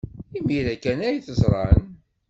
Imir-a 0.37 0.75
kan 0.83 0.99
ay 1.07 1.17
t-ẓran. 1.25 1.83